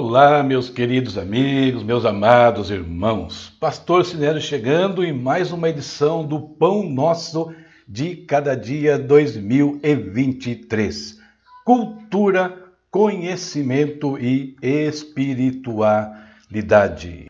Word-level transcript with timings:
Olá, 0.00 0.44
meus 0.44 0.70
queridos 0.70 1.18
amigos, 1.18 1.82
meus 1.82 2.04
amados 2.04 2.70
irmãos. 2.70 3.52
Pastor 3.58 4.04
Sinério 4.04 4.40
chegando 4.40 5.04
em 5.04 5.12
mais 5.12 5.50
uma 5.50 5.68
edição 5.68 6.24
do 6.24 6.38
Pão 6.40 6.88
Nosso 6.88 7.52
de 7.86 8.14
Cada 8.14 8.54
Dia 8.54 8.96
2023. 8.96 11.18
Cultura, 11.64 12.56
conhecimento 12.92 14.16
e 14.20 14.54
espiritualidade. 14.62 17.26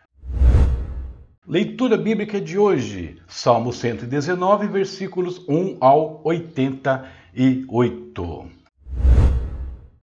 Leitura 1.47 1.97
bíblica 1.97 2.39
de 2.39 2.59
hoje, 2.59 3.17
Salmo 3.27 3.73
119, 3.73 4.67
versículos 4.67 5.43
1 5.49 5.77
ao 5.79 6.21
88. 6.23 8.45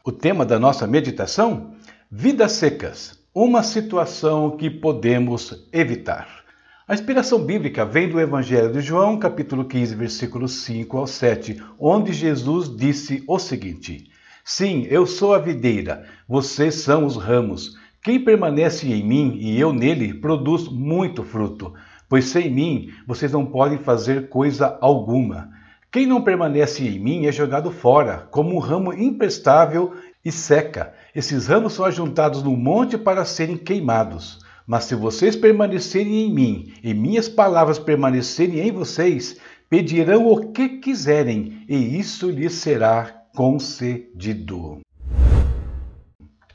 O 0.05 0.11
tema 0.13 0.45
da 0.45 0.57
nossa 0.57 0.87
meditação 0.87 1.73
Vidas 2.15 2.51
secas, 2.51 3.19
uma 3.33 3.63
situação 3.63 4.55
que 4.55 4.69
podemos 4.69 5.67
evitar. 5.73 6.43
A 6.87 6.93
inspiração 6.93 7.43
bíblica 7.43 7.83
vem 7.83 8.07
do 8.07 8.19
Evangelho 8.19 8.71
de 8.71 8.81
João, 8.81 9.17
capítulo 9.17 9.65
15, 9.65 9.95
versículos 9.95 10.63
5 10.63 10.95
ao 10.95 11.07
7, 11.07 11.59
onde 11.79 12.13
Jesus 12.13 12.69
disse 12.69 13.23
o 13.27 13.39
seguinte: 13.39 14.11
Sim, 14.45 14.85
eu 14.91 15.07
sou 15.07 15.33
a 15.33 15.39
videira, 15.39 16.07
vocês 16.29 16.75
são 16.75 17.03
os 17.03 17.17
ramos. 17.17 17.79
Quem 18.03 18.23
permanece 18.23 18.93
em 18.93 19.03
mim 19.03 19.35
e 19.41 19.59
eu 19.59 19.73
nele 19.73 20.13
produz 20.13 20.67
muito 20.69 21.23
fruto, 21.23 21.73
pois 22.07 22.25
sem 22.25 22.47
mim 22.51 22.91
vocês 23.07 23.31
não 23.31 23.43
podem 23.43 23.79
fazer 23.79 24.29
coisa 24.29 24.77
alguma. 24.81 25.49
Quem 25.91 26.05
não 26.05 26.21
permanece 26.21 26.87
em 26.87 26.99
mim 26.99 27.25
é 27.25 27.31
jogado 27.31 27.71
fora, 27.71 28.27
como 28.29 28.55
um 28.55 28.59
ramo 28.59 28.93
imprestável 28.93 29.93
e 30.23 30.31
seca. 30.31 30.93
Esses 31.13 31.47
ramos 31.47 31.73
são 31.73 31.85
ajuntados 31.85 32.41
no 32.43 32.55
monte 32.55 32.97
para 32.97 33.25
serem 33.25 33.57
queimados. 33.57 34.39
Mas 34.65 34.85
se 34.85 34.95
vocês 34.95 35.35
permanecerem 35.35 36.27
em 36.27 36.33
mim 36.33 36.73
e 36.81 36.93
minhas 36.93 37.27
palavras 37.27 37.77
permanecerem 37.77 38.59
em 38.59 38.71
vocês, 38.71 39.37
pedirão 39.69 40.27
o 40.27 40.51
que 40.51 40.69
quiserem 40.77 41.65
e 41.67 41.99
isso 41.99 42.29
lhes 42.29 42.53
será 42.53 43.23
concedido. 43.35 44.79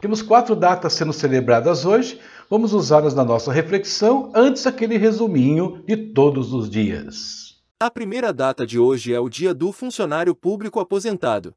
Temos 0.01 0.23
quatro 0.23 0.55
datas 0.55 0.93
sendo 0.93 1.13
celebradas 1.13 1.85
hoje. 1.85 2.21
Vamos 2.49 2.73
usá-las 2.73 3.15
na 3.15 3.25
nossa 3.25 3.53
reflexão 3.53 4.31
antes 4.35 4.67
aquele 4.67 4.97
resuminho 4.97 5.83
de 5.87 5.97
todos 5.97 6.53
os 6.53 6.71
dias. 6.71 7.59
A 7.81 7.91
primeira 7.91 8.33
data 8.33 8.67
de 8.67 8.79
hoje 8.79 9.13
é 9.13 9.21
o 9.21 9.29
Dia 9.29 9.53
do 9.53 9.71
Funcionário 9.73 10.35
Público 10.35 10.81
Aposentado. 10.81 11.55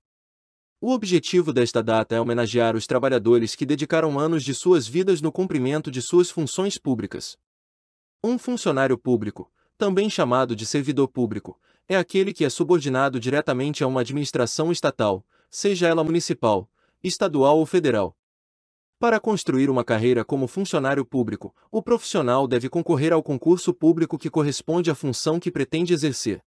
O 0.83 0.93
objetivo 0.93 1.53
desta 1.53 1.83
data 1.83 2.15
é 2.15 2.19
homenagear 2.19 2.75
os 2.75 2.87
trabalhadores 2.87 3.53
que 3.53 3.67
dedicaram 3.67 4.19
anos 4.19 4.43
de 4.43 4.51
suas 4.55 4.87
vidas 4.87 5.21
no 5.21 5.31
cumprimento 5.31 5.91
de 5.91 6.01
suas 6.01 6.31
funções 6.31 6.75
públicas. 6.75 7.37
Um 8.23 8.35
funcionário 8.39 8.97
público, 8.97 9.51
também 9.77 10.09
chamado 10.09 10.55
de 10.55 10.65
servidor 10.65 11.07
público, 11.07 11.61
é 11.87 11.95
aquele 11.95 12.33
que 12.33 12.43
é 12.43 12.49
subordinado 12.49 13.19
diretamente 13.19 13.83
a 13.83 13.87
uma 13.87 14.01
administração 14.01 14.71
estatal, 14.71 15.23
seja 15.51 15.87
ela 15.87 16.03
municipal, 16.03 16.67
estadual 17.03 17.59
ou 17.59 17.65
federal. 17.67 18.17
Para 18.97 19.19
construir 19.19 19.69
uma 19.69 19.83
carreira 19.83 20.25
como 20.25 20.47
funcionário 20.47 21.05
público, 21.05 21.53
o 21.71 21.83
profissional 21.83 22.47
deve 22.47 22.67
concorrer 22.67 23.13
ao 23.13 23.21
concurso 23.21 23.71
público 23.71 24.17
que 24.17 24.31
corresponde 24.31 24.89
à 24.89 24.95
função 24.95 25.39
que 25.39 25.51
pretende 25.51 25.93
exercer. 25.93 26.43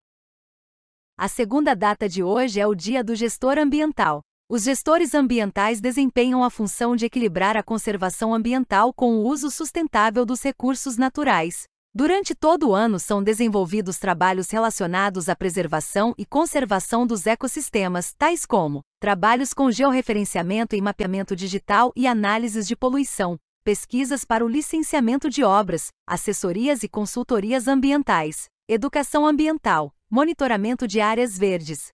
A 1.15 1.27
segunda 1.27 1.75
data 1.75 2.09
de 2.09 2.23
hoje 2.23 2.59
é 2.59 2.65
o 2.65 2.73
Dia 2.73 3.03
do 3.03 3.13
Gestor 3.13 3.59
Ambiental. 3.59 4.21
Os 4.49 4.63
gestores 4.63 5.13
ambientais 5.13 5.79
desempenham 5.79 6.43
a 6.43 6.49
função 6.49 6.95
de 6.95 7.05
equilibrar 7.05 7.55
a 7.55 7.61
conservação 7.61 8.33
ambiental 8.33 8.91
com 8.91 9.17
o 9.17 9.27
uso 9.27 9.51
sustentável 9.51 10.25
dos 10.25 10.41
recursos 10.41 10.97
naturais. 10.97 11.65
Durante 11.93 12.33
todo 12.33 12.69
o 12.69 12.73
ano 12.73 12.99
são 12.99 13.21
desenvolvidos 13.21 13.99
trabalhos 13.99 14.49
relacionados 14.49 15.29
à 15.29 15.35
preservação 15.35 16.15
e 16.17 16.25
conservação 16.25 17.05
dos 17.05 17.27
ecossistemas, 17.27 18.15
tais 18.17 18.43
como 18.43 18.81
trabalhos 18.99 19.53
com 19.53 19.69
georreferenciamento 19.69 20.75
e 20.75 20.81
mapeamento 20.81 21.35
digital 21.35 21.93
e 21.95 22.07
análises 22.07 22.67
de 22.67 22.75
poluição, 22.75 23.37
pesquisas 23.63 24.25
para 24.25 24.43
o 24.43 24.47
licenciamento 24.49 25.29
de 25.29 25.43
obras, 25.43 25.89
assessorias 26.07 26.81
e 26.81 26.89
consultorias 26.89 27.67
ambientais, 27.67 28.45
educação 28.67 29.27
ambiental, 29.27 29.93
monitoramento 30.13 30.87
de 30.87 31.01
áreas 31.01 31.35
verdes. 31.35 31.91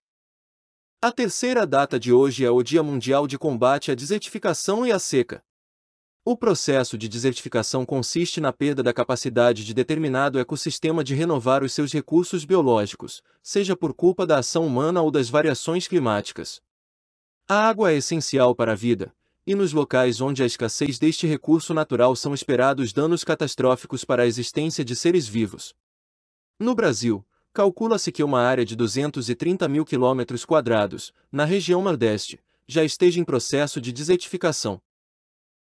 A 1.00 1.10
terceira 1.10 1.66
data 1.66 1.98
de 1.98 2.12
hoje 2.12 2.44
é 2.44 2.50
o 2.50 2.62
Dia 2.62 2.82
Mundial 2.82 3.26
de 3.26 3.38
Combate 3.38 3.90
à 3.90 3.94
Desertificação 3.94 4.86
e 4.86 4.92
à 4.92 4.98
Seca. 4.98 5.42
O 6.22 6.36
processo 6.36 6.98
de 6.98 7.08
desertificação 7.08 7.86
consiste 7.86 8.38
na 8.38 8.52
perda 8.52 8.82
da 8.82 8.92
capacidade 8.92 9.64
de 9.64 9.72
determinado 9.72 10.38
ecossistema 10.38 11.02
de 11.02 11.14
renovar 11.14 11.64
os 11.64 11.72
seus 11.72 11.94
recursos 11.94 12.44
biológicos, 12.44 13.22
seja 13.42 13.74
por 13.74 13.94
culpa 13.94 14.26
da 14.26 14.40
ação 14.40 14.66
humana 14.66 15.00
ou 15.00 15.10
das 15.10 15.30
variações 15.30 15.88
climáticas. 15.88 16.60
A 17.48 17.70
água 17.70 17.90
é 17.90 17.96
essencial 17.96 18.54
para 18.54 18.72
a 18.72 18.76
vida, 18.76 19.14
e 19.46 19.54
nos 19.54 19.72
locais 19.72 20.20
onde 20.20 20.42
a 20.42 20.46
escassez 20.46 20.98
deste 20.98 21.26
recurso 21.26 21.72
natural 21.72 22.14
são 22.14 22.34
esperados 22.34 22.92
danos 22.92 23.24
catastróficos 23.24 24.04
para 24.04 24.24
a 24.24 24.26
existência 24.26 24.84
de 24.84 24.94
seres 24.94 25.26
vivos. 25.26 25.74
No 26.58 26.74
Brasil, 26.74 27.24
calcula-se 27.60 28.10
que 28.10 28.24
uma 28.24 28.40
área 28.40 28.64
de 28.64 28.74
230 28.74 29.68
mil 29.68 29.84
quilômetros 29.84 30.46
quadrados, 30.46 31.12
na 31.30 31.44
região 31.44 31.82
Nordeste, 31.82 32.40
já 32.66 32.82
esteja 32.82 33.20
em 33.20 33.24
processo 33.24 33.82
de 33.82 33.92
desertificação. 33.92 34.80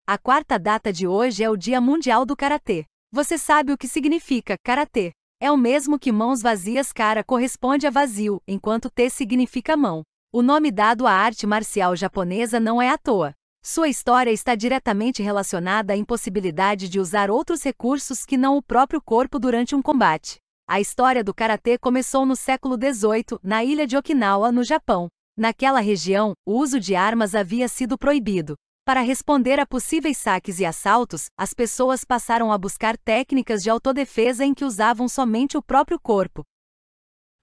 A 0.05 0.19
quarta 0.19 0.59
data 0.59 0.93
de 0.93 1.07
hoje 1.07 1.45
é 1.45 1.49
o 1.49 1.57
Dia 1.57 1.81
Mundial 1.81 2.27
do 2.27 2.35
Karatê. 2.35 2.87
Você 3.13 3.39
sabe 3.39 3.73
o 3.73 3.79
que 3.79 3.87
significa 3.87 4.57
karatê? 4.65 5.13
É 5.39 5.49
o 5.53 5.57
mesmo 5.57 5.97
que 5.97 6.11
mãos 6.11 6.43
vazias 6.43 6.93
cara 6.93 7.23
corresponde 7.23 7.87
a 7.87 7.91
vazio, 7.91 8.43
enquanto 8.49 8.91
T 8.91 9.09
significa 9.09 9.77
mão. 9.77 10.03
O 10.33 10.43
nome 10.43 10.73
dado 10.73 11.07
à 11.07 11.13
arte 11.13 11.47
marcial 11.47 11.95
japonesa 11.95 12.59
não 12.59 12.83
é 12.83 12.91
à 12.91 12.99
toa. 12.99 13.33
Sua 13.63 13.89
história 13.89 14.33
está 14.33 14.57
diretamente 14.57 15.23
relacionada 15.23 15.93
à 15.93 15.97
impossibilidade 15.97 16.89
de 16.89 16.99
usar 16.99 17.31
outros 17.31 17.63
recursos 17.63 18.27
que 18.27 18.37
não 18.37 18.57
o 18.57 18.63
próprio 18.63 19.01
corpo 19.01 19.39
durante 19.39 19.77
um 19.77 19.81
combate. 19.81 20.41
A 20.69 20.81
história 20.81 21.23
do 21.23 21.33
karatê 21.33 21.79
começou 21.79 22.27
no 22.27 22.35
século 22.35 22.75
XVIII, 22.75 23.39
na 23.41 23.63
ilha 23.63 23.87
de 23.87 23.97
Okinawa, 23.97 24.51
no 24.51 24.65
Japão. 24.65 25.07
Naquela 25.37 25.79
região, 25.79 26.33
o 26.45 26.59
uso 26.59 26.81
de 26.81 26.97
armas 26.97 27.37
havia 27.37 27.69
sido 27.69 27.97
proibido. 27.97 28.57
Para 28.85 29.01
responder 29.01 29.61
a 29.61 29.67
possíveis 29.67 30.19
saques 30.19 30.59
e 30.59 30.65
assaltos, 30.65 31.27
as 31.39 31.55
pessoas 31.55 32.03
passaram 32.03 32.51
a 32.51 32.59
buscar 32.59 32.97
técnicas 32.99 33.63
de 33.63 33.71
autodefesa 33.71 34.45
em 34.45 34.53
que 34.53 34.65
usavam 34.65 35.09
somente 35.09 35.57
o 35.57 35.63
próprio 35.63 36.01
corpo. 36.01 36.43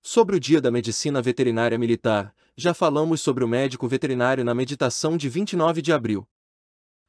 Sobre 0.02 0.36
o 0.36 0.40
Dia 0.40 0.60
da 0.60 0.70
Medicina 0.70 1.22
Veterinária 1.22 1.78
Militar, 1.78 2.36
já 2.58 2.74
falamos 2.74 3.22
sobre 3.22 3.46
o 3.46 3.48
médico 3.48 3.88
veterinário 3.88 4.44
na 4.44 4.54
meditação 4.54 5.16
de 5.16 5.30
29 5.30 5.82
de 5.82 5.94
abril. 5.94 6.28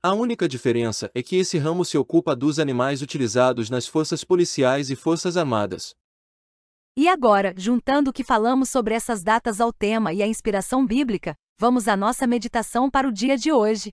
A 0.01 0.13
única 0.13 0.47
diferença 0.47 1.11
é 1.13 1.25
que 1.25 1.35
esse 1.35 1.59
ramo 1.59 1.85
se 1.85 1.99
ocupa 1.99 2.37
dos 2.37 2.61
animais 2.61 3.03
utilizados 3.03 3.69
nas 3.69 3.89
forças 3.89 4.23
policiais 4.23 4.91
e 4.91 4.95
forças 4.95 5.37
armadas. 5.37 5.93
E 6.97 7.09
agora, 7.09 7.53
juntando 7.57 8.11
o 8.11 8.13
que 8.13 8.23
falamos 8.23 8.71
sobre 8.71 8.95
essas 8.95 9.21
datas 9.21 9.61
ao 9.61 9.73
tema 9.73 10.13
e 10.13 10.23
a 10.23 10.29
inspiração 10.29 10.87
bíblica, 10.87 11.35
vamos 11.59 11.89
à 11.89 11.97
nossa 11.97 12.25
meditação 12.25 12.89
para 12.89 13.09
o 13.09 13.13
dia 13.13 13.37
de 13.37 13.51
hoje. 13.51 13.91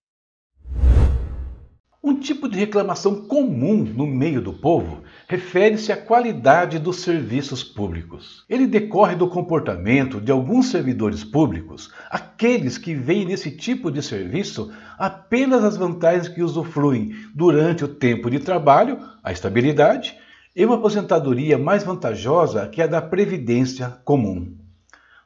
Um 2.04 2.20
tipo 2.20 2.48
de 2.48 2.60
reclamação 2.60 3.26
comum 3.28 3.84
no 3.84 4.06
meio 4.06 4.40
do 4.40 4.54
povo 4.54 5.02
refere-se 5.28 5.92
à 5.92 5.98
qualidade 5.98 6.78
dos 6.78 6.98
serviços 6.98 7.64
públicos. 7.64 8.46
Ele 8.48 8.68
decorre 8.68 9.16
do 9.16 9.28
comportamento 9.28 10.22
de 10.22 10.32
alguns 10.32 10.68
servidores 10.68 11.24
públicos, 11.24 11.92
aqueles 12.08 12.78
que 12.78 12.94
veem 12.94 13.26
nesse 13.26 13.50
tipo 13.50 13.90
de 13.90 14.04
serviço 14.04 14.72
apenas 15.00 15.64
as 15.64 15.76
vantagens 15.76 16.28
que 16.28 16.44
usufruem 16.44 17.16
durante 17.34 17.84
o 17.84 17.88
tempo 17.88 18.30
de 18.30 18.38
trabalho, 18.38 19.00
a 19.24 19.32
estabilidade 19.32 20.22
e 20.56 20.66
uma 20.66 20.76
aposentadoria 20.76 21.58
mais 21.58 21.84
vantajosa 21.84 22.68
que 22.68 22.82
a 22.82 22.88
da 22.88 23.02
previdência 23.02 23.90
comum. 24.04 24.54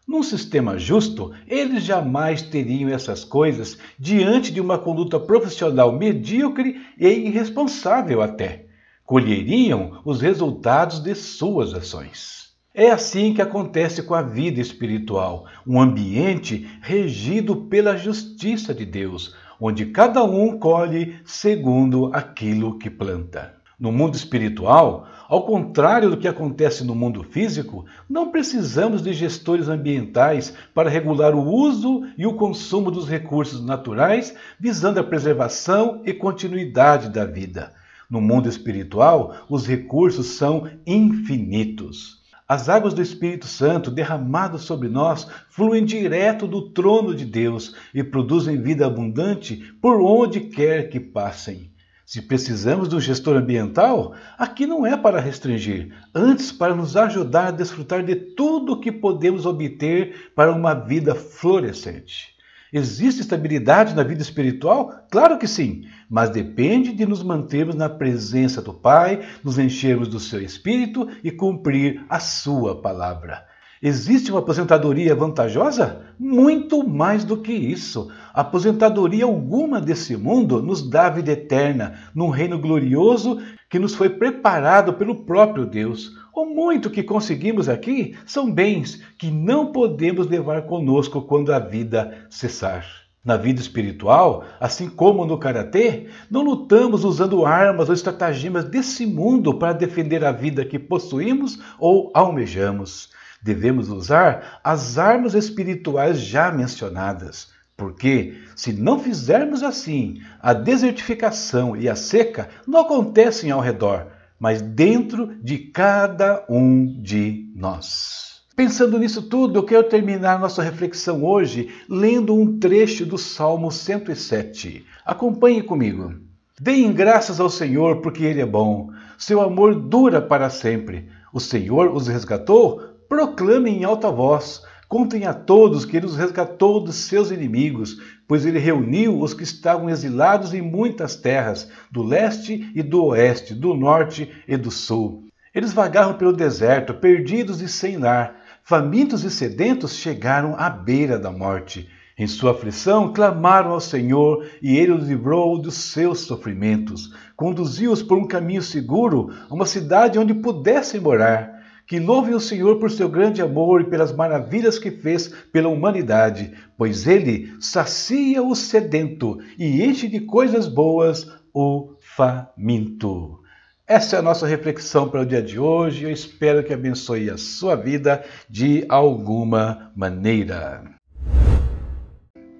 Num 0.07 0.22
sistema 0.22 0.77
justo, 0.77 1.31
eles 1.48 1.83
jamais 1.83 2.44
teriam 2.44 2.89
essas 2.92 3.24
coisas 3.24 3.77
diante 3.98 4.51
de 4.51 4.62
uma 4.62 4.77
conduta 4.77 5.19
profissional 5.19 5.92
medíocre 5.92 6.80
e 6.98 7.07
irresponsável 7.07 8.22
até. 8.22 8.66
Colheriam 9.04 10.01
os 10.06 10.22
resultados 10.22 11.00
de 11.00 11.16
suas 11.16 11.74
ações. 11.74 12.54
É 12.71 12.92
assim 12.92 13.33
que 13.33 13.42
acontece 13.42 14.04
com 14.04 14.13
a 14.13 14.21
vida 14.21 14.62
espiritual, 14.62 15.45
um 15.66 15.81
ambiente 15.81 16.68
regido 16.81 17.56
pela 17.56 17.98
justiça 17.98 18.75
de 18.75 18.86
Deus, 18.86 19.33
onde 19.60 19.88
cada 19.88 20.24
um 20.24 20.60
colhe 20.60 21.19
segundo 21.25 22.12
aquilo 22.13 22.78
que 22.78 22.89
planta. 22.89 23.56
No 23.77 23.92
mundo 23.92 24.16
espiritual, 24.16 25.06
ao 25.27 25.45
contrário 25.45 26.10
do 26.10 26.18
que 26.18 26.30
acontece 26.30 26.83
no 26.83 26.95
mundo 26.95 27.24
físico, 27.24 27.86
não 28.10 28.31
precisamos 28.31 29.01
de 29.01 29.12
gestores 29.12 29.68
ambientais 29.68 30.54
para 30.74 30.89
regular 30.89 31.36
o 31.36 31.44
uso 31.44 32.04
e 32.18 32.25
o 32.25 32.36
consumo 32.36 32.89
dos 32.89 33.10
recursos 33.10 33.66
naturais, 33.66 34.33
visando 34.57 35.00
a 35.00 35.04
preservação 35.04 36.01
e 36.06 36.13
continuidade 36.13 37.10
da 37.10 37.25
vida. 37.25 37.74
No 38.10 38.22
mundo 38.22 38.48
espiritual, 38.48 39.36
os 39.50 39.68
recursos 39.68 40.28
são 40.28 40.69
infinitos. 40.88 42.24
As 42.48 42.69
águas 42.69 42.94
do 42.94 43.01
Espírito 43.01 43.48
Santo 43.48 43.92
derramadas 43.92 44.62
sobre 44.62 44.88
nós 44.88 45.28
fluem 45.50 45.83
direto 45.83 46.48
do 46.48 46.69
trono 46.69 47.13
de 47.13 47.25
Deus 47.25 47.75
e 47.94 48.04
produzem 48.04 48.62
vida 48.62 48.86
abundante 48.86 49.57
por 49.81 50.00
onde 50.00 50.42
quer 50.42 50.89
que 50.89 51.00
passem. 51.00 51.75
Se 52.06 52.22
precisamos 52.22 52.88
de 52.88 52.96
um 52.96 53.02
gestor 53.02 53.36
ambiental, 53.36 54.13
aqui 54.38 54.68
não 54.68 54.86
é 54.86 54.96
para 54.96 55.19
restringir, 55.19 55.92
antes 56.13 56.52
para 56.52 56.75
nos 56.75 56.96
ajudar 56.96 57.48
a 57.48 57.52
desfrutar 57.52 58.04
de 58.04 58.16
tudo 58.16 58.74
o 58.74 58.80
que 58.80 58.92
podemos 58.92 59.48
obter 59.48 60.31
para 60.36 60.52
uma 60.52 60.75
vida 60.75 61.16
florescente. 61.16 62.36
Existe 62.72 63.22
estabilidade 63.22 63.96
na 63.96 64.04
vida 64.04 64.22
espiritual? 64.22 65.07
Claro 65.10 65.40
que 65.40 65.48
sim, 65.48 65.88
mas 66.07 66.30
depende 66.30 66.94
de 66.94 67.07
nos 67.07 67.24
mantermos 67.24 67.74
na 67.74 67.90
presença 67.90 68.62
do 68.62 68.74
Pai, 68.74 69.25
nos 69.44 69.57
enchermos 69.57 70.07
do 70.07 70.19
seu 70.19 70.40
Espírito 70.40 71.10
e 71.24 71.31
cumprir 71.31 72.06
a 72.07 72.19
sua 72.19 72.80
palavra. 72.80 73.48
Existe 73.81 74.31
uma 74.31 74.39
aposentadoria 74.39 75.13
vantajosa? 75.13 76.06
Muito 76.18 76.88
mais 76.88 77.25
do 77.25 77.38
que 77.38 77.51
isso. 77.51 78.10
Aposentadoria 78.33 79.25
alguma 79.25 79.81
desse 79.81 80.16
mundo 80.16 80.62
nos 80.62 80.89
dá 80.89 81.10
vida 81.10 81.33
eterna, 81.33 82.00
num 82.16 82.30
reino 82.30 82.57
glorioso 82.57 83.42
que 83.69 83.77
nos 83.77 83.94
foi 83.94 84.10
preparado 84.10 84.94
pelo 84.94 85.25
próprio 85.25 85.66
Deus. 85.66 86.13
O 86.33 86.45
muito 86.45 86.89
que 86.89 87.04
conseguimos 87.04 87.68
aqui 87.68 88.16
são 88.25 88.50
bens 88.50 89.01
que 89.18 89.30
não 89.30 89.74
podemos 89.74 90.28
levar 90.28 90.62
conosco 90.63 91.21
quando 91.21 91.51
a 91.51 91.60
vida 91.60 92.25
cessar. 92.30 92.86
Na 93.25 93.36
vida 93.36 93.60
espiritual, 93.60 94.45
assim 94.60 94.88
como 94.88 95.25
no 95.25 95.38
karatê, 95.38 96.07
não 96.30 96.44
lutamos 96.44 97.04
usando 97.04 97.45
armas 97.45 97.89
ou 97.89 97.95
estratagemas 97.95 98.66
desse 98.66 99.06
mundo 99.06 99.56
para 99.56 99.74
defender 99.74 100.24
a 100.24 100.31
vida 100.31 100.63
que 100.63 100.80
possuímos 100.80 101.60
ou 101.78 102.12
almejamos 102.13 103.10
devemos 103.45 103.89
usar 103.89 104.59
as 104.63 104.97
armas 104.97 105.36
espirituais 105.36 106.19
já 106.19 106.51
mencionadas. 106.51 107.50
Porque, 107.77 108.33
se 108.56 108.74
não 108.74 109.00
fizermos 109.00 109.62
assim, 109.62 110.19
a 110.42 110.51
desertificação 110.51 111.77
e 111.77 111.88
a 111.88 111.95
seca 111.95 112.50
não 112.65 112.80
acontecem 112.80 113.51
ao 113.51 113.62
redor, 113.62 114.07
mas 114.39 114.63
dentro 114.63 115.36
de 115.44 115.59
cada 115.59 116.44
um 116.50 117.00
de 117.03 117.51
nós. 117.56 118.42
Pensando 118.56 118.97
nisso 118.97 119.21
tudo, 119.21 119.59
eu 119.59 119.63
quero 119.63 119.83
terminar 119.89 120.39
nossa 120.39 120.63
reflexão 120.63 121.24
hoje 121.24 121.69
lendo 121.88 122.33
um 122.33 122.57
trecho 122.57 123.06
do 123.06 123.18
Salmo 123.18 123.71
107. 123.71 124.83
Acompanhe 125.06 125.62
comigo. 125.62 126.15
Deem 126.59 126.92
graças 126.92 127.39
ao 127.39 127.50
Senhor, 127.50 128.01
porque 128.01 128.24
Ele 128.24 128.42
é 128.42 128.45
bom. 128.45 128.89
Seu 129.19 129.39
amor 129.39 129.75
dura 129.75 130.19
para 130.19 130.50
sempre. 130.50 131.09
O 131.31 131.39
Senhor 131.39 131.94
os 131.94 132.07
resgatou 132.07 132.94
proclamem 133.07 133.80
em 133.80 133.84
alta 133.84 134.10
voz, 134.10 134.63
contem 134.88 135.25
a 135.25 135.34
todos 135.34 135.86
que 135.86 135.98
ele 135.98 136.06
os 136.06 136.16
resgatou 136.16 136.80
dos 136.84 136.96
seus 136.96 137.31
inimigos, 137.31 137.98
pois 138.28 138.46
ele 138.46 138.60
reuniu 138.60 139.19
os 139.19 139.34
que 139.34 139.44
estavam 139.44 139.90
exilados 139.90 140.54
em 140.54 140.62
muitas 140.62 141.16
terras, 141.16 141.69
do 141.92 142.02
leste 142.04 142.72
e 142.74 142.81
do 142.81 143.04
oeste, 143.06 143.54
do 143.54 143.74
norte 143.74 144.31
e 144.48 144.57
do 144.57 144.72
sul. 144.72 145.25
Eles 145.54 145.74
vagaram 145.74 146.16
pelo 146.16 146.34
deserto, 146.34 146.94
perdidos 146.94 147.62
e 147.62 147.68
sem 147.68 147.98
lar. 147.98 148.36
Famintos 148.63 149.24
e 149.24 149.30
sedentos 149.30 149.96
chegaram 149.96 150.56
à 150.57 150.69
beira 150.69 151.18
da 151.18 151.31
morte. 151.31 151.88
Em 152.18 152.28
sua 152.28 152.52
aflição, 152.52 153.13
clamaram 153.13 153.72
ao 153.72 153.80
Senhor 153.80 154.46
e 154.62 154.78
ele 154.78 154.92
os 154.92 155.07
livrou 155.07 155.62
dos 155.62 155.75
seus 155.75 156.22
sofrimentos. 156.22 157.13
Conduziu-os 157.36 158.02
por 158.02 158.18
um 158.18 158.28
caminho 158.28 158.62
seguro 158.62 159.31
a 159.50 159.54
uma 159.54 159.66
cidade 159.66 160.18
onde 160.18 160.34
pudessem 160.34 161.00
morar 161.00 161.55
que 161.88 162.00
louve 162.00 162.34
o 162.34 162.40
Senhor 162.40 162.80
por 162.80 162.90
seu 162.90 163.08
grande 163.08 163.42
amor 163.42 163.82
e 163.82 163.90
pelas 163.90 164.12
maravilhas 164.12 164.80
que 164.80 164.92
fez 164.92 165.28
pela 165.52 165.70
humanidade, 165.70 166.54
pois 166.78 167.06
ele 167.06 167.54
sacia 167.60 168.42
o 168.42 168.56
sedento 168.56 169.40
e 169.58 169.84
enche 169.84 170.08
de 170.08 170.22
coisas 170.22 170.68
boas 170.68 171.28
o 171.54 171.96
faminto. 172.00 173.40
Essa 173.88 174.16
é 174.16 174.20
a 174.20 174.24
nossa 174.24 174.48
reflexão 174.48 175.08
para 175.08 175.22
o 175.22 175.26
dia 175.26 175.44
de 175.44 175.60
hoje. 175.60 176.06
Eu 176.06 176.12
espero 176.12 176.64
que 176.64 176.74
abençoe 176.74 177.30
a 177.30 177.38
sua 177.38 177.76
vida 177.76 178.26
de 178.50 178.84
alguma 178.90 179.92
maneira. 179.96 180.94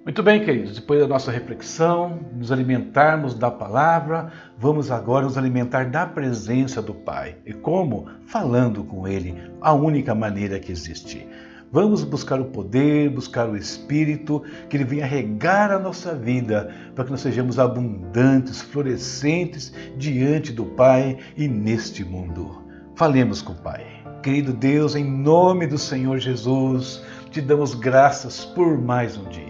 Muito 0.06 0.22
bem, 0.22 0.44
queridos, 0.44 0.76
depois 0.76 1.00
da 1.00 1.08
nossa 1.08 1.32
reflexão, 1.32 2.20
nos 2.32 2.52
alimentarmos 2.52 3.34
da 3.34 3.50
palavra, 3.50 4.30
vamos 4.56 4.88
agora 4.88 5.24
nos 5.24 5.36
alimentar 5.36 5.90
da 5.90 6.06
presença 6.06 6.80
do 6.80 6.94
Pai. 6.94 7.38
E 7.44 7.52
como? 7.52 8.06
Falando 8.24 8.84
com 8.84 9.08
Ele, 9.08 9.34
a 9.60 9.72
única 9.72 10.14
maneira 10.14 10.60
que 10.60 10.70
existe. 10.70 11.26
Vamos 11.72 12.04
buscar 12.04 12.40
o 12.40 12.44
poder, 12.44 13.10
buscar 13.10 13.48
o 13.48 13.56
Espírito, 13.56 14.44
que 14.70 14.76
Ele 14.76 14.84
venha 14.84 15.04
regar 15.04 15.72
a 15.72 15.78
nossa 15.80 16.14
vida, 16.14 16.72
para 16.94 17.04
que 17.04 17.10
nós 17.10 17.20
sejamos 17.20 17.58
abundantes, 17.58 18.62
florescentes 18.62 19.74
diante 19.96 20.52
do 20.52 20.66
Pai 20.66 21.18
e 21.36 21.48
neste 21.48 22.04
mundo. 22.04 22.62
Falemos 22.94 23.42
com 23.42 23.54
o 23.54 23.56
Pai. 23.56 23.84
Querido 24.22 24.52
Deus, 24.52 24.94
em 24.94 25.04
nome 25.04 25.66
do 25.66 25.76
Senhor 25.76 26.18
Jesus, 26.18 27.02
te 27.32 27.40
damos 27.40 27.74
graças 27.74 28.44
por 28.44 28.80
mais 28.80 29.16
um 29.16 29.24
dia. 29.24 29.45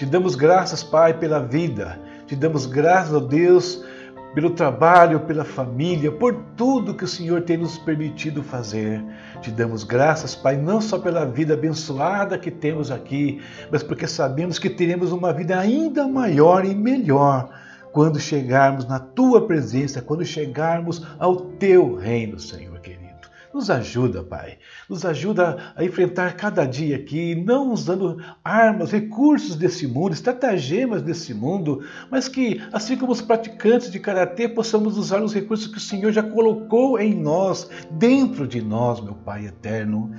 Te 0.00 0.06
damos 0.06 0.34
graças, 0.34 0.82
Pai, 0.82 1.12
pela 1.12 1.40
vida. 1.40 2.00
Te 2.26 2.34
damos 2.34 2.64
graças, 2.64 3.12
ó 3.12 3.20
Deus, 3.20 3.84
pelo 4.34 4.48
trabalho, 4.48 5.20
pela 5.20 5.44
família, 5.44 6.10
por 6.10 6.34
tudo 6.56 6.94
que 6.94 7.04
o 7.04 7.06
Senhor 7.06 7.42
tem 7.42 7.58
nos 7.58 7.76
permitido 7.76 8.42
fazer. 8.42 9.04
Te 9.42 9.50
damos 9.50 9.84
graças, 9.84 10.34
Pai, 10.34 10.56
não 10.56 10.80
só 10.80 10.98
pela 10.98 11.26
vida 11.26 11.52
abençoada 11.52 12.38
que 12.38 12.50
temos 12.50 12.90
aqui, 12.90 13.42
mas 13.70 13.82
porque 13.82 14.06
sabemos 14.06 14.58
que 14.58 14.70
teremos 14.70 15.12
uma 15.12 15.34
vida 15.34 15.58
ainda 15.58 16.08
maior 16.08 16.64
e 16.64 16.74
melhor 16.74 17.50
quando 17.92 18.18
chegarmos 18.18 18.86
na 18.86 18.98
tua 18.98 19.46
presença, 19.46 20.00
quando 20.00 20.24
chegarmos 20.24 21.06
ao 21.18 21.36
teu 21.36 21.96
reino, 21.96 22.38
Senhor 22.38 22.80
querido. 22.80 22.99
Nos 23.52 23.68
ajuda, 23.68 24.22
Pai. 24.22 24.58
Nos 24.88 25.04
ajuda 25.04 25.72
a 25.74 25.84
enfrentar 25.84 26.36
cada 26.36 26.64
dia 26.64 26.94
aqui, 26.94 27.34
não 27.34 27.72
usando 27.72 28.22
armas, 28.44 28.92
recursos 28.92 29.56
desse 29.56 29.88
mundo, 29.88 30.12
estratagemas 30.12 31.02
desse 31.02 31.34
mundo, 31.34 31.82
mas 32.08 32.28
que, 32.28 32.62
assim 32.72 32.96
como 32.96 33.10
os 33.10 33.20
praticantes 33.20 33.90
de 33.90 33.98
karatê, 33.98 34.48
possamos 34.48 34.96
usar 34.96 35.20
os 35.20 35.34
recursos 35.34 35.66
que 35.66 35.78
o 35.78 35.80
Senhor 35.80 36.12
já 36.12 36.22
colocou 36.22 36.96
em 36.98 37.12
nós, 37.12 37.68
dentro 37.90 38.46
de 38.46 38.62
nós, 38.62 39.00
meu 39.00 39.14
Pai 39.14 39.46
eterno. 39.46 40.12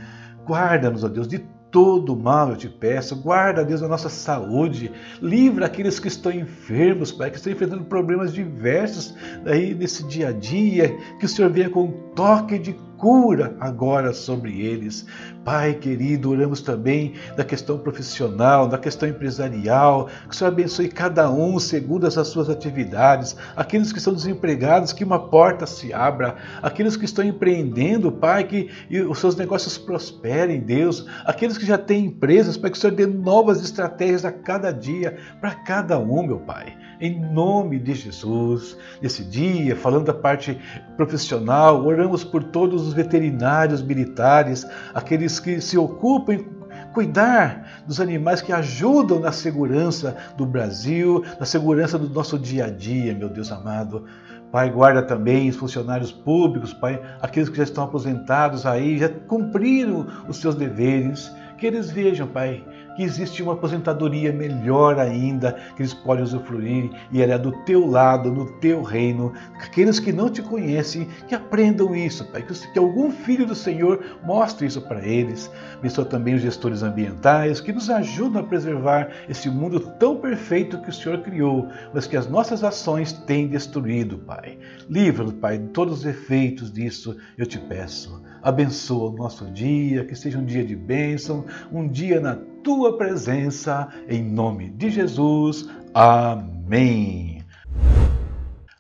Guarda-nos, 0.45 1.05
ó 1.05 1.07
Deus, 1.07 1.27
de 1.27 1.39
todo 1.71 2.15
mal, 2.17 2.49
eu 2.49 2.57
te 2.57 2.67
peço. 2.67 3.15
Guarda, 3.15 3.63
Deus, 3.63 3.81
a 3.81 3.87
nossa 3.87 4.09
saúde. 4.09 4.91
Livra 5.21 5.65
aqueles 5.65 5.99
que 5.99 6.09
estão 6.09 6.31
enfermos, 6.31 7.11
Pai, 7.11 7.31
que 7.31 7.37
estão 7.37 7.51
enfrentando 7.51 7.85
problemas 7.85 8.33
diversos 8.33 9.15
aí 9.45 9.73
nesse 9.73 10.03
dia 10.03 10.29
a 10.29 10.31
dia. 10.31 10.95
Que 11.17 11.25
o 11.25 11.29
Senhor 11.29 11.49
venha 11.49 11.69
com 11.69 12.10
toque 12.15 12.59
de 12.59 12.73
cura 13.01 13.55
agora 13.59 14.13
sobre 14.13 14.61
eles. 14.61 15.07
Pai 15.43 15.73
querido, 15.73 16.29
oramos 16.29 16.61
também 16.61 17.15
da 17.35 17.43
questão 17.43 17.79
profissional, 17.79 18.67
da 18.67 18.77
questão 18.77 19.09
empresarial, 19.09 20.07
que 20.29 20.35
o 20.35 20.37
Senhor 20.37 20.51
abençoe 20.51 20.87
cada 20.87 21.31
um 21.31 21.57
segundo 21.57 22.05
as 22.05 22.13
suas 22.27 22.47
atividades, 22.47 23.35
aqueles 23.55 23.91
que 23.91 23.97
estão 23.97 24.13
desempregados, 24.13 24.93
que 24.93 25.03
uma 25.03 25.17
porta 25.17 25.65
se 25.65 25.91
abra, 25.91 26.35
aqueles 26.61 26.95
que 26.95 27.05
estão 27.05 27.25
empreendendo, 27.25 28.11
Pai, 28.11 28.43
que 28.43 28.69
os 29.09 29.17
seus 29.17 29.35
negócios 29.35 29.79
prosperem, 29.79 30.59
Deus, 30.59 31.07
aqueles 31.25 31.57
que 31.57 31.65
já 31.65 31.79
têm 31.79 32.05
empresas, 32.05 32.55
Pai, 32.55 32.69
que 32.69 32.77
o 32.77 32.79
Senhor 32.79 32.95
dê 32.95 33.07
novas 33.07 33.63
estratégias 33.63 34.25
a 34.25 34.31
cada 34.31 34.71
dia 34.71 35.17
para 35.39 35.55
cada 35.55 35.97
um, 35.97 36.21
meu 36.21 36.37
Pai. 36.37 36.77
Em 36.99 37.19
nome 37.19 37.79
de 37.79 37.95
Jesus, 37.95 38.77
nesse 39.01 39.23
dia, 39.23 39.75
falando 39.75 40.05
da 40.05 40.13
parte 40.13 40.55
profissional, 40.95 41.83
oramos 42.01 42.23
por 42.23 42.43
todos 42.43 42.87
os 42.87 42.93
veterinários 42.93 43.81
militares, 43.81 44.65
aqueles 44.93 45.39
que 45.39 45.61
se 45.61 45.77
ocupam 45.77 46.33
em 46.33 46.45
cuidar 46.93 47.83
dos 47.85 48.01
animais 48.01 48.41
que 48.41 48.51
ajudam 48.51 49.19
na 49.19 49.31
segurança 49.31 50.17
do 50.35 50.45
Brasil, 50.45 51.23
na 51.39 51.45
segurança 51.45 51.97
do 51.97 52.09
nosso 52.09 52.39
dia 52.39 52.65
a 52.65 52.69
dia, 52.69 53.13
meu 53.13 53.29
Deus 53.29 53.51
amado. 53.51 54.05
Pai, 54.51 54.69
guarda 54.69 55.01
também 55.03 55.47
os 55.47 55.55
funcionários 55.55 56.11
públicos, 56.11 56.73
Pai, 56.73 56.99
aqueles 57.21 57.47
que 57.47 57.55
já 57.55 57.63
estão 57.63 57.85
aposentados 57.85 58.65
aí, 58.65 58.97
já 58.97 59.07
cumpriram 59.07 60.07
os 60.27 60.37
seus 60.37 60.55
deveres. 60.55 61.31
Que 61.57 61.67
eles 61.67 61.91
vejam, 61.91 62.27
Pai, 62.27 62.65
que 62.95 63.03
existe 63.03 63.41
uma 63.41 63.53
aposentadoria 63.53 64.31
melhor 64.31 64.99
ainda 64.99 65.53
que 65.75 65.81
eles 65.81 65.93
podem 65.93 66.23
usufruir 66.23 66.89
e 67.11 67.21
ela 67.21 67.33
é 67.33 67.37
do 67.37 67.51
teu 67.63 67.87
lado, 67.87 68.31
no 68.31 68.45
teu 68.59 68.81
reino. 68.81 69.33
Aqueles 69.55 69.99
que 69.99 70.11
não 70.11 70.29
te 70.29 70.41
conhecem, 70.41 71.07
que 71.27 71.35
aprendam 71.35 71.95
isso, 71.95 72.25
Pai, 72.31 72.43
que 72.43 72.79
algum 72.79 73.11
filho 73.11 73.45
do 73.45 73.55
Senhor 73.55 74.03
mostre 74.23 74.67
isso 74.67 74.81
para 74.81 75.05
eles. 75.05 75.51
Abençoa 75.77 76.05
também 76.05 76.35
os 76.35 76.41
gestores 76.41 76.83
ambientais 76.83 77.61
que 77.61 77.71
nos 77.71 77.89
ajudam 77.89 78.41
a 78.41 78.45
preservar 78.45 79.09
esse 79.29 79.49
mundo 79.49 79.79
tão 79.99 80.17
perfeito 80.17 80.81
que 80.81 80.89
o 80.89 80.93
Senhor 80.93 81.19
criou, 81.19 81.67
mas 81.93 82.07
que 82.07 82.17
as 82.17 82.27
nossas 82.27 82.63
ações 82.63 83.13
têm 83.13 83.47
destruído, 83.47 84.17
Pai. 84.17 84.57
Livra-nos, 84.89 85.33
Pai, 85.33 85.57
de 85.57 85.67
todos 85.69 85.99
os 85.99 86.05
efeitos 86.05 86.71
disso, 86.71 87.17
eu 87.37 87.45
te 87.45 87.59
peço. 87.59 88.21
Abençoa 88.41 89.11
o 89.11 89.15
nosso 89.15 89.45
dia, 89.51 90.03
que 90.03 90.15
seja 90.15 90.39
um 90.39 90.45
dia 90.45 90.63
de 90.63 90.75
bênção, 90.75 91.45
um 91.71 91.87
dia 91.87 92.19
na 92.19 92.37
tua 92.63 92.97
presença, 92.97 93.89
em 94.07 94.23
nome 94.23 94.69
de 94.69 94.89
Jesus. 94.89 95.67
Amém. 95.93 97.43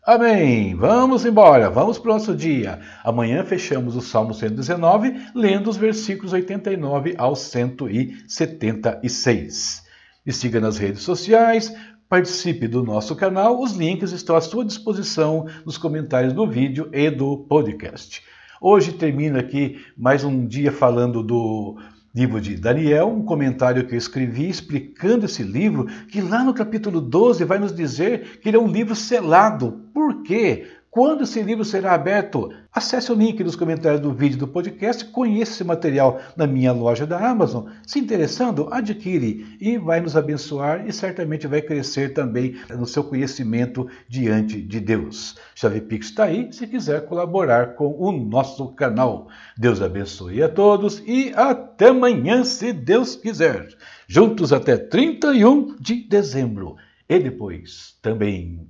Amém. 0.05 0.73
Vamos 0.75 1.25
embora, 1.25 1.69
vamos 1.69 1.99
para 1.99 2.11
o 2.11 2.13
nosso 2.13 2.33
dia. 2.35 2.79
Amanhã 3.03 3.43
fechamos 3.43 3.95
o 3.95 4.01
Salmo 4.01 4.33
119, 4.33 5.13
lendo 5.35 5.69
os 5.69 5.77
versículos 5.77 6.33
89 6.33 7.13
ao 7.17 7.35
176. 7.35 9.83
Me 10.25 10.33
siga 10.33 10.59
nas 10.59 10.77
redes 10.77 11.03
sociais, 11.03 11.75
participe 12.07 12.67
do 12.67 12.83
nosso 12.83 13.15
canal, 13.15 13.61
os 13.61 13.73
links 13.73 14.11
estão 14.11 14.35
à 14.35 14.41
sua 14.41 14.65
disposição 14.65 15.47
nos 15.65 15.77
comentários 15.77 16.33
do 16.33 16.47
vídeo 16.47 16.89
e 16.91 17.09
do 17.09 17.37
podcast. 17.37 18.21
Hoje 18.59 18.91
termino 18.91 19.39
aqui 19.39 19.79
mais 19.97 20.23
um 20.23 20.45
dia 20.45 20.71
falando 20.71 21.23
do 21.23 21.79
livro 22.13 22.41
de 22.41 22.55
Daniel, 22.55 23.07
um 23.07 23.23
comentário 23.23 23.87
que 23.87 23.93
eu 23.93 23.97
escrevi 23.97 24.49
explicando 24.49 25.25
esse 25.25 25.43
livro, 25.43 25.85
que 26.09 26.21
lá 26.21 26.43
no 26.43 26.53
capítulo 26.53 26.99
12 26.99 27.45
vai 27.45 27.57
nos 27.57 27.73
dizer 27.73 28.39
que 28.41 28.49
ele 28.49 28.57
é 28.57 28.59
um 28.59 28.67
livro 28.67 28.95
selado. 28.95 29.85
Por 29.93 30.21
quê? 30.23 30.67
Quando 30.89 31.23
esse 31.23 31.41
livro 31.41 31.63
será 31.63 31.93
aberto? 31.93 32.51
Acesse 32.73 33.11
o 33.11 33.15
link 33.15 33.43
nos 33.43 33.57
comentários 33.57 33.99
do 33.99 34.13
vídeo 34.13 34.37
do 34.37 34.47
podcast, 34.47 35.03
conheça 35.03 35.51
esse 35.51 35.63
material 35.65 36.21
na 36.37 36.47
minha 36.47 36.71
loja 36.71 37.05
da 37.05 37.29
Amazon. 37.29 37.67
Se 37.85 37.99
interessando, 37.99 38.69
adquire 38.71 39.57
e 39.59 39.77
vai 39.77 39.99
nos 39.99 40.15
abençoar 40.15 40.87
e 40.87 40.93
certamente 40.93 41.47
vai 41.47 41.61
crescer 41.61 42.13
também 42.13 42.55
no 42.69 42.85
seu 42.85 43.03
conhecimento 43.03 43.89
diante 44.07 44.61
de 44.61 44.79
Deus. 44.79 45.37
Chave 45.53 45.81
Pix 45.81 46.05
está 46.05 46.23
aí 46.23 46.53
se 46.53 46.65
quiser 46.65 47.05
colaborar 47.07 47.75
com 47.75 47.93
o 47.99 48.09
nosso 48.09 48.69
canal. 48.69 49.27
Deus 49.57 49.81
abençoe 49.81 50.41
a 50.41 50.47
todos 50.47 51.03
e 51.05 51.33
até 51.35 51.89
amanhã, 51.89 52.45
se 52.45 52.71
Deus 52.71 53.17
quiser. 53.17 53.67
Juntos 54.07 54.53
até 54.53 54.77
31 54.77 55.75
de 55.77 56.07
dezembro. 56.07 56.77
E 57.09 57.19
depois 57.19 57.97
também. 58.01 58.65